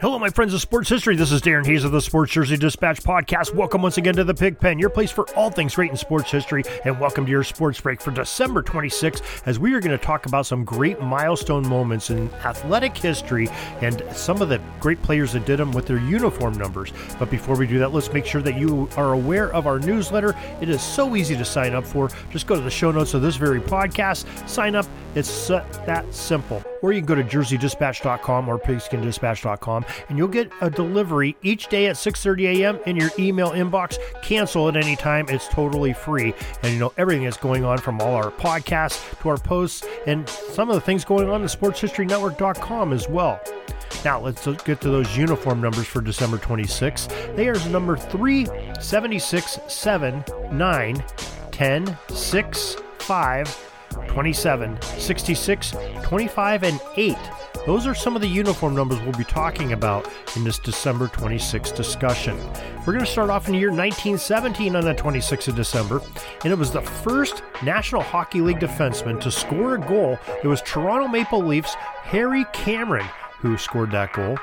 Hello, 0.00 0.18
my 0.18 0.28
friends 0.28 0.52
of 0.54 0.60
sports 0.60 0.88
history. 0.88 1.14
This 1.14 1.30
is 1.30 1.40
Darren 1.40 1.64
Hayes 1.64 1.84
of 1.84 1.92
the 1.92 2.00
Sports 2.00 2.32
Jersey 2.32 2.56
Dispatch 2.56 2.98
podcast. 3.00 3.54
Welcome 3.54 3.82
once 3.82 3.96
again 3.96 4.16
to 4.16 4.24
the 4.24 4.34
Pig 4.34 4.58
Pen, 4.58 4.76
your 4.76 4.90
place 4.90 5.12
for 5.12 5.28
all 5.36 5.50
things 5.50 5.76
great 5.76 5.92
in 5.92 5.96
sports 5.96 6.32
history, 6.32 6.64
and 6.84 6.98
welcome 6.98 7.24
to 7.24 7.30
your 7.30 7.44
sports 7.44 7.80
break 7.80 8.00
for 8.00 8.10
December 8.10 8.60
26th, 8.60 9.22
as 9.46 9.60
we 9.60 9.72
are 9.74 9.80
going 9.80 9.96
to 9.96 10.04
talk 10.04 10.26
about 10.26 10.46
some 10.46 10.64
great 10.64 11.00
milestone 11.00 11.64
moments 11.64 12.10
in 12.10 12.28
athletic 12.44 12.96
history 12.96 13.48
and 13.80 14.02
some 14.12 14.42
of 14.42 14.48
the 14.48 14.60
great 14.80 15.00
players 15.00 15.32
that 15.32 15.46
did 15.46 15.60
them 15.60 15.70
with 15.70 15.86
their 15.86 16.00
uniform 16.00 16.54
numbers. 16.54 16.92
But 17.16 17.30
before 17.30 17.56
we 17.56 17.68
do 17.68 17.78
that, 17.78 17.92
let's 17.92 18.12
make 18.12 18.26
sure 18.26 18.42
that 18.42 18.58
you 18.58 18.88
are 18.96 19.12
aware 19.12 19.52
of 19.52 19.68
our 19.68 19.78
newsletter. 19.78 20.34
It 20.60 20.68
is 20.68 20.82
so 20.82 21.14
easy 21.14 21.36
to 21.36 21.44
sign 21.44 21.74
up 21.74 21.86
for. 21.86 22.10
Just 22.30 22.48
go 22.48 22.56
to 22.56 22.60
the 22.60 22.70
show 22.70 22.90
notes 22.90 23.14
of 23.14 23.22
this 23.22 23.36
very 23.36 23.60
podcast, 23.60 24.26
sign 24.48 24.74
up. 24.74 24.86
It's 25.14 25.50
uh, 25.50 25.64
that 25.86 26.12
simple 26.12 26.64
or 26.82 26.92
you 26.92 27.00
can 27.00 27.06
go 27.06 27.14
to 27.14 27.24
jerseydispatch.com 27.24 28.48
or 28.48 28.58
pigskindispatch.com 28.58 29.84
and 30.08 30.18
you'll 30.18 30.28
get 30.28 30.50
a 30.60 30.70
delivery 30.70 31.36
each 31.42 31.68
day 31.68 31.86
at 31.86 31.96
6.30 31.96 32.58
a.m. 32.58 32.78
in 32.86 32.96
your 32.96 33.10
email 33.18 33.50
inbox. 33.50 33.98
Cancel 34.22 34.68
at 34.68 34.76
any 34.76 34.96
time. 34.96 35.26
It's 35.28 35.48
totally 35.48 35.92
free. 35.92 36.34
And 36.62 36.72
you 36.72 36.78
know 36.78 36.92
everything 36.96 37.24
that's 37.24 37.36
going 37.36 37.64
on 37.64 37.78
from 37.78 38.00
all 38.00 38.14
our 38.14 38.30
podcasts 38.30 39.20
to 39.22 39.28
our 39.28 39.38
posts 39.38 39.86
and 40.06 40.28
some 40.28 40.68
of 40.68 40.74
the 40.74 40.80
things 40.80 41.04
going 41.04 41.28
on 41.28 41.42
at 41.42 41.50
sportshistorynetwork.com 41.50 42.92
as 42.92 43.08
well. 43.08 43.40
Now, 44.04 44.20
let's 44.20 44.46
get 44.46 44.80
to 44.82 44.90
those 44.90 45.16
uniform 45.16 45.60
numbers 45.60 45.86
for 45.86 46.00
December 46.00 46.38
26. 46.38 47.08
They 47.34 47.48
are 47.48 47.68
number 47.68 47.96
3, 47.96 48.46
76, 48.80 49.58
7, 49.66 50.24
9, 50.52 51.04
10, 51.50 51.98
6, 52.08 52.76
5, 52.98 53.67
27, 54.06 54.80
66, 54.82 55.74
25, 56.02 56.62
and 56.62 56.80
8. 56.96 57.16
Those 57.66 57.86
are 57.86 57.94
some 57.94 58.14
of 58.14 58.22
the 58.22 58.28
uniform 58.28 58.74
numbers 58.74 59.00
we'll 59.02 59.12
be 59.12 59.24
talking 59.24 59.72
about 59.72 60.08
in 60.36 60.44
this 60.44 60.58
December 60.58 61.08
26th 61.08 61.76
discussion. 61.76 62.38
We're 62.78 62.94
going 62.94 63.04
to 63.04 63.10
start 63.10 63.30
off 63.30 63.46
in 63.46 63.52
the 63.52 63.58
year 63.58 63.70
1917 63.70 64.76
on 64.76 64.84
the 64.84 64.94
26th 64.94 65.48
of 65.48 65.56
December, 65.56 66.00
and 66.44 66.52
it 66.52 66.58
was 66.58 66.70
the 66.70 66.80
first 66.80 67.42
National 67.62 68.02
Hockey 68.02 68.40
League 68.40 68.60
defenseman 68.60 69.20
to 69.20 69.30
score 69.30 69.74
a 69.74 69.78
goal. 69.78 70.18
It 70.42 70.46
was 70.46 70.62
Toronto 70.62 71.08
Maple 71.08 71.42
Leafs 71.42 71.74
Harry 71.74 72.46
Cameron 72.52 73.08
who 73.38 73.56
scored 73.56 73.90
that 73.92 74.12
goal. 74.12 74.36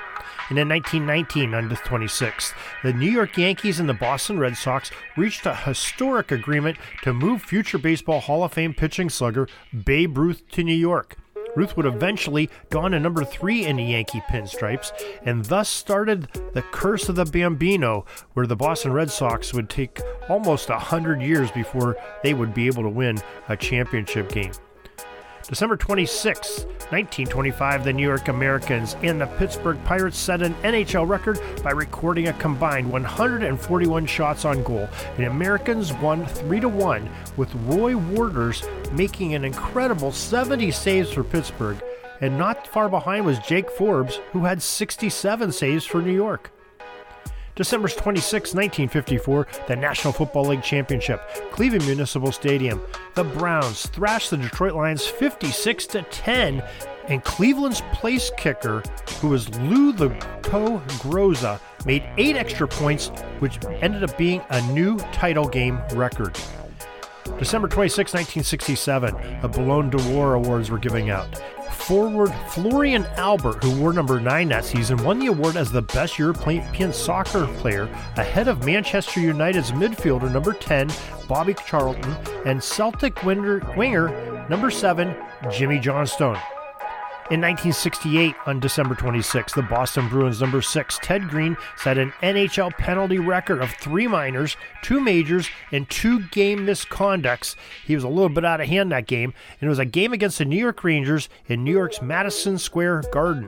And 0.50 0.58
in 0.58 0.70
1919, 0.70 1.54
on 1.54 1.70
the 1.70 1.76
26th, 1.76 2.54
the 2.84 2.94
New 2.94 3.10
York 3.10 3.38
Yankees 3.38 3.80
and 3.80 3.90
the 3.90 3.94
Boston 3.94 4.40
Red 4.40 4.58
Sox 4.58 4.92
reached 5.18 5.46
a 5.46 5.56
historic 5.56 6.32
agreement 6.32 6.78
to 7.04 7.14
move 7.14 7.42
future 7.42 7.78
Baseball 7.78 8.20
Hall 8.20 8.44
of 8.44 8.54
Fame 8.54 8.74
pitching 8.74 9.10
slugger 9.10 9.48
Babe 9.86 10.18
Ruth 10.18 10.48
to 10.52 10.64
New 10.64 10.76
York. 10.76 11.18
Ruth 11.56 11.78
would 11.78 11.86
eventually 11.86 12.50
go 12.70 12.82
on 12.82 12.92
to 12.92 13.00
number 13.00 13.24
three 13.24 13.66
in 13.66 13.78
the 13.78 13.84
Yankee 13.84 14.22
pinstripes, 14.30 14.92
and 15.24 15.46
thus 15.46 15.70
started 15.70 16.28
the 16.54 16.62
curse 16.62 17.08
of 17.10 17.16
the 17.16 17.26
Bambino, 17.26 18.06
where 18.34 18.46
the 18.46 18.56
Boston 18.56 18.92
Red 18.92 19.10
Sox 19.10 19.54
would 19.54 19.70
take 19.70 20.02
almost 20.28 20.70
a 20.70 20.78
hundred 20.78 21.22
years 21.22 21.52
before 21.52 21.96
they 22.24 22.34
would 22.34 22.54
be 22.54 22.68
able 22.68 22.84
to 22.84 22.90
win 22.90 23.18
a 23.48 23.56
championship 23.56 24.30
game. 24.30 24.52
December 25.48 25.78
26, 25.78 26.66
1925, 26.90 27.84
the 27.84 27.94
New 27.94 28.02
York 28.02 28.30
Americans 28.30 28.96
and 29.04 29.22
the 29.22 29.28
Pittsburgh 29.28 29.78
Pirates 29.84 30.18
set 30.18 30.42
an 30.42 30.56
NHL 30.64 31.08
record 31.08 31.40
by 31.64 31.70
recording 31.70 32.30
a 32.30 32.34
combined 32.34 32.92
141 32.92 34.08
shots 34.08 34.44
on 34.44 34.64
goal. 34.64 34.90
The 35.18 35.28
Americans 35.28 35.94
won 35.94 36.26
3 36.26 36.62
1, 36.62 37.10
with 37.38 37.54
Roy 37.66 37.96
Worters 37.96 38.64
making 38.94 39.36
an 39.36 39.46
incredible 39.46 40.12
70 40.12 40.72
saves 40.72 41.12
for 41.12 41.24
Pittsburgh. 41.24 41.80
And 42.22 42.40
not 42.40 42.66
far 42.66 42.90
behind 42.90 43.26
was 43.26 43.38
Jake 43.40 43.70
Forbes, 43.70 44.20
who 44.32 44.46
had 44.46 44.64
67 44.64 45.52
saves 45.52 45.86
for 45.86 46.02
New 46.02 46.16
York. 46.16 46.52
December 47.56 47.88
26, 47.88 48.54
1954, 48.54 49.48
the 49.68 49.76
National 49.78 50.12
Football 50.12 50.48
League 50.48 50.62
Championship, 50.62 51.22
Cleveland 51.52 51.86
Municipal 51.86 52.34
Stadium. 52.34 52.82
The 53.14 53.24
Browns 53.24 53.88
thrashed 53.88 54.32
the 54.32 54.38
Detroit 54.38 54.74
Lions 54.74 55.06
56 55.06 55.86
to 55.88 56.02
10, 56.04 56.62
and 57.08 57.24
Cleveland's 57.24 57.82
place 57.94 58.30
kicker, 58.38 58.84
who 59.22 59.30
was 59.30 59.50
Lou 59.60 59.94
the 59.94 60.10
Toe 60.42 60.82
Groza, 61.00 61.62
made 61.86 62.04
eight 62.18 62.36
extra 62.36 62.68
points, 62.68 63.08
which 63.40 63.64
ended 63.66 64.04
up 64.04 64.18
being 64.18 64.42
a 64.50 64.62
new 64.74 64.98
title 65.14 65.48
game 65.48 65.80
record. 65.94 66.38
December 67.40 67.68
26, 67.68 68.14
1967, 68.14 69.42
the 69.42 69.48
Ballon 69.48 69.90
d'Or 69.90 70.34
Awards 70.36 70.70
were 70.70 70.78
giving 70.78 71.10
out 71.10 71.42
forward 71.86 72.34
Florian 72.50 73.06
Albert, 73.16 73.64
who 73.64 73.80
wore 73.80 73.94
number 73.94 74.20
9 74.20 74.48
that 74.50 74.66
season, 74.66 74.98
won 75.04 75.20
the 75.20 75.28
award 75.28 75.56
as 75.56 75.72
the 75.72 75.84
best 75.84 76.18
European 76.18 76.92
soccer 76.92 77.46
player 77.60 77.84
ahead 78.18 78.48
of 78.48 78.66
Manchester 78.66 79.20
United's 79.20 79.72
midfielder 79.72 80.32
number 80.32 80.54
10, 80.54 80.90
Bobby 81.28 81.54
Charlton, 81.68 82.12
and 82.46 82.64
Celtic 82.64 83.24
winger, 83.24 83.62
winger 83.78 84.48
number 84.50 84.72
7, 84.72 85.16
Jimmy 85.52 85.78
Johnstone. 85.78 86.40
In 87.32 87.42
1968, 87.42 88.36
on 88.46 88.60
December 88.60 88.94
26, 88.94 89.54
the 89.54 89.64
Boston 89.64 90.08
Bruins 90.10 90.42
number 90.42 90.62
6, 90.62 91.00
Ted 91.02 91.28
Green, 91.28 91.58
set 91.76 91.98
an 91.98 92.14
NHL 92.22 92.78
penalty 92.78 93.18
record 93.18 93.64
of 93.64 93.72
three 93.72 94.06
minors, 94.06 94.56
two 94.84 95.02
majors, 95.02 95.50
and 95.72 95.90
two 95.90 96.20
game 96.28 96.68
misconducts. 96.68 97.56
He 97.84 97.96
was 97.96 98.04
a 98.04 98.10
little 98.10 98.30
bit 98.30 98.46
out 98.46 98.62
of 98.62 98.68
hand 98.68 98.92
that 98.92 99.08
game, 99.08 99.34
and 99.60 99.68
it 99.68 99.70
was 99.70 99.80
a 99.80 99.86
game 99.86 100.14
against 100.14 100.38
the 100.38 100.46
New 100.46 100.56
York 100.56 100.84
Rangers 100.84 101.28
in 101.48 101.64
New 101.64 101.72
York's 101.72 102.00
Madison 102.00 102.60
Square 102.60 103.06
Garden. 103.12 103.48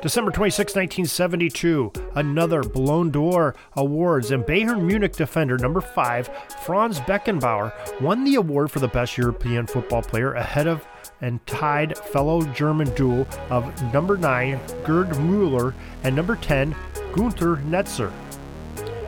December 0.00 0.30
26, 0.30 0.76
1972, 0.76 1.90
another 2.14 2.62
Ballon 2.62 3.10
d'Or 3.10 3.56
Awards, 3.74 4.30
and 4.30 4.44
Bayern 4.44 4.84
Munich 4.84 5.16
defender 5.16 5.58
number 5.58 5.80
5, 5.80 6.30
Franz 6.64 7.00
Beckenbauer, 7.00 7.72
won 8.00 8.22
the 8.22 8.36
award 8.36 8.70
for 8.70 8.78
the 8.78 8.86
best 8.86 9.18
European 9.18 9.66
football 9.66 10.02
player 10.02 10.34
ahead 10.34 10.68
of 10.68 10.86
and 11.20 11.44
tied 11.46 11.96
fellow 11.98 12.42
German 12.52 12.92
duo 12.94 13.26
of 13.50 13.92
number 13.92 14.16
9 14.16 14.60
Gerd 14.84 15.18
Muller 15.18 15.74
and 16.02 16.14
number 16.14 16.36
10 16.36 16.74
Günter 17.12 17.62
Netzer. 17.68 18.12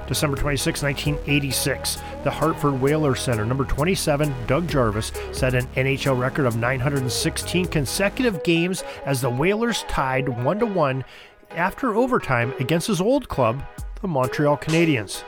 December 0.06 0.36
26, 0.36 0.82
1986, 0.82 1.98
the 2.22 2.30
Hartford 2.30 2.80
Whaler 2.80 3.16
Center, 3.16 3.44
number 3.44 3.64
27, 3.64 4.32
Doug 4.46 4.68
Jarvis, 4.68 5.10
set 5.32 5.54
an 5.54 5.66
NHL 5.74 6.18
record 6.18 6.46
of 6.46 6.56
916 6.56 7.66
consecutive 7.66 8.42
games 8.44 8.84
as 9.04 9.20
the 9.20 9.30
Whalers 9.30 9.82
tied 9.88 10.28
1 10.28 10.74
1 10.74 11.04
after 11.50 11.94
overtime 11.94 12.52
against 12.60 12.86
his 12.86 13.00
old 13.00 13.28
club, 13.28 13.64
the 14.00 14.08
Montreal 14.08 14.56
Canadiens. 14.56 15.24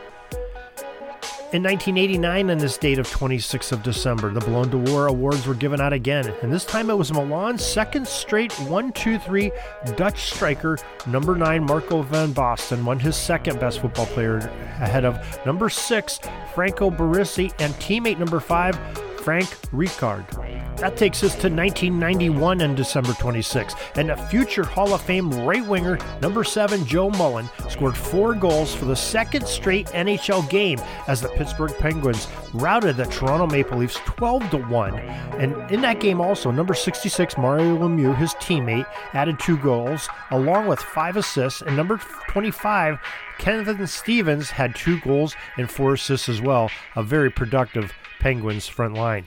In 1.51 1.63
1989, 1.63 2.51
on 2.51 2.59
this 2.59 2.77
date 2.77 2.99
of 2.99 3.09
26th 3.09 3.73
of 3.73 3.83
December, 3.83 4.31
the 4.31 4.41
Ballon 4.41 4.69
d'Or 4.69 5.07
Awards 5.07 5.47
were 5.47 5.55
given 5.55 5.81
out 5.81 5.95
again, 5.95 6.31
and 6.43 6.53
this 6.53 6.67
time 6.67 6.91
it 6.91 6.99
was 6.99 7.11
Milan's 7.11 7.65
second 7.65 8.07
straight 8.07 8.51
1-2-3 8.51 9.97
Dutch 9.97 10.31
striker, 10.31 10.77
number 11.07 11.35
9 11.35 11.65
Marco 11.65 12.03
van 12.03 12.35
Basten, 12.35 12.85
won 12.85 12.99
his 12.99 13.17
second 13.17 13.59
best 13.59 13.81
football 13.81 14.05
player 14.05 14.37
ahead 14.37 15.07
of 15.07 15.19
number 15.47 15.71
6 15.71 16.21
Franco 16.55 16.91
Baresi 16.91 17.51
and 17.61 17.73
teammate 17.77 18.19
number 18.19 18.41
5 18.41 18.77
Frank 19.21 19.49
Rijkaard. 19.73 20.68
That 20.81 20.97
takes 20.97 21.25
us 21.25 21.33
to 21.33 21.49
1991 21.49 22.61
and 22.61 22.77
December 22.77 23.13
26, 23.15 23.75
and 23.97 24.13
a 24.13 24.29
future 24.29 24.63
Hall 24.63 24.95
of 24.95 25.01
Fame 25.01 25.29
right 25.45 25.67
winger, 25.67 25.99
number 26.23 26.45
seven 26.45 26.87
Joe 26.87 27.11
Mullen, 27.11 27.49
scored 27.69 27.97
four 27.97 28.33
goals 28.35 28.73
for 28.73 28.85
the 28.85 28.95
second 28.95 29.45
straight 29.49 29.89
NHL 29.89 30.49
game 30.49 30.79
as 31.09 31.21
the 31.21 31.31
Pittsburgh 31.31 31.77
Penguins 31.79 32.29
routed 32.55 32.97
the 32.97 33.07
Toronto 33.07 33.49
Maple 33.49 33.79
Leafs 33.79 33.99
12 34.05 34.51
to 34.51 34.59
1. 34.59 34.95
And 34.95 35.69
in 35.73 35.81
that 35.81 35.99
game, 35.99 36.21
also, 36.21 36.53
number 36.53 36.75
66 36.75 37.37
Mario 37.37 37.77
Lemieux, 37.77 38.17
his 38.17 38.35
teammate, 38.35 38.87
added 39.15 39.41
two 39.41 39.57
goals 39.59 40.09
along 40.31 40.69
with 40.69 40.79
five 40.79 41.17
assists, 41.17 41.61
and 41.61 41.77
number 41.77 42.01
25 42.29 43.01
Kevin 43.39 43.87
Stevens 43.87 44.51
had 44.51 44.77
two 44.77 45.01
goals 45.01 45.35
and 45.57 45.71
four 45.71 45.95
assists 45.95 46.29
as 46.29 46.41
well. 46.41 46.71
A 46.95 47.03
very 47.03 47.31
productive 47.31 47.93
Penguins 48.21 48.69
front 48.69 48.95
line. 48.95 49.27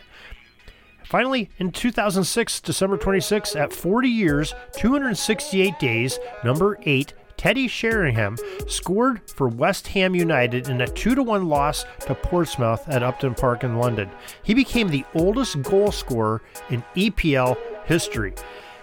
Finally, 1.06 1.50
in 1.58 1.72
2006, 1.72 2.62
December 2.62 2.98
26, 2.98 3.56
at 3.56 3.74
40 3.74 4.08
years, 4.08 4.54
268 4.78 5.78
days, 5.80 6.20
number 6.44 6.78
8, 6.84 7.14
Teddy 7.38 7.68
Sheringham 7.68 8.38
scored 8.68 9.22
for 9.32 9.48
West 9.48 9.88
Ham 9.88 10.14
United 10.14 10.70
in 10.70 10.82
a 10.82 10.88
2 10.88 11.24
1 11.24 11.50
loss 11.50 11.86
to 12.02 12.14
Portsmouth 12.14 12.88
at 12.88 13.02
Upton 13.02 13.34
Park 13.34 13.64
in 13.64 13.78
London. 13.78 14.12
He 14.44 14.54
became 14.54 14.90
the 14.90 15.06
oldest 15.16 15.62
goal 15.64 15.92
scorer 15.92 16.44
in 16.70 16.84
EPL 16.96 17.58
history. 17.86 18.36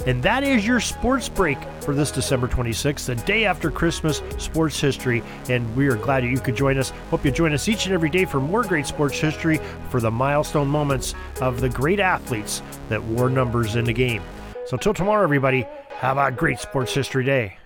And 0.06 0.22
that 0.22 0.42
is 0.44 0.66
your 0.66 0.80
sports 0.80 1.28
break 1.28 1.58
for 1.80 1.94
this 1.94 2.10
December 2.10 2.48
26th, 2.48 3.06
the 3.06 3.14
day 3.16 3.44
after 3.44 3.70
Christmas 3.70 4.22
sports 4.38 4.80
history. 4.80 5.22
And 5.48 5.74
we 5.76 5.88
are 5.88 5.96
glad 5.96 6.22
that 6.22 6.28
you 6.28 6.38
could 6.38 6.56
join 6.56 6.78
us. 6.78 6.90
Hope 7.10 7.24
you 7.24 7.30
join 7.30 7.52
us 7.52 7.68
each 7.68 7.86
and 7.86 7.94
every 7.94 8.10
day 8.10 8.24
for 8.24 8.40
more 8.40 8.62
great 8.62 8.86
sports 8.86 9.18
history 9.18 9.58
for 9.90 10.00
the 10.00 10.10
milestone 10.10 10.68
moments 10.68 11.14
of 11.40 11.60
the 11.60 11.68
great 11.68 12.00
athletes 12.00 12.62
that 12.88 13.02
wore 13.02 13.28
numbers 13.28 13.76
in 13.76 13.84
the 13.84 13.92
game. 13.92 14.22
So 14.66 14.76
until 14.76 14.94
tomorrow, 14.94 15.24
everybody, 15.24 15.66
have 15.90 16.18
a 16.18 16.30
great 16.30 16.58
sports 16.60 16.94
history 16.94 17.24
day. 17.24 17.58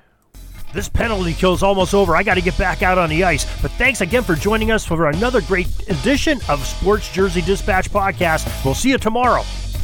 This 0.73 0.89
penalty 0.89 1.35
kill 1.35 1.53
is 1.53 1.63
almost 1.63 1.93
over. 1.93 2.17
I 2.17 2.23
got 2.23 2.35
to 2.35 2.41
get 2.41 2.57
back 2.57 2.83
out 2.83 2.97
on 2.97 3.11
the 3.11 3.25
ice. 3.25 3.45
But 3.61 3.73
thanks 3.73 4.01
again 4.01 4.23
for 4.23 4.35
joining 4.35 4.71
us 4.71 4.87
for 4.87 5.09
another 5.09 5.43
great 5.43 5.69
edition 5.91 6.41
of 6.49 6.65
Sports 6.65 7.13
Jersey 7.13 7.43
Dispatch 7.43 7.91
Podcast. 7.91 8.65
We'll 8.65 8.75
see 8.75 8.91
you 8.91 8.99
tomorrow. 8.99 9.43